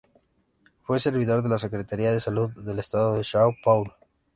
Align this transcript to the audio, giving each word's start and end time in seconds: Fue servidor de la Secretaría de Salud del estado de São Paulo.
Fue 0.81 0.99
servidor 0.99 1.43
de 1.43 1.49
la 1.49 1.59
Secretaría 1.59 2.11
de 2.11 2.19
Salud 2.19 2.49
del 2.65 2.79
estado 2.79 3.13
de 3.17 3.21
São 3.21 3.55
Paulo. 3.63 3.93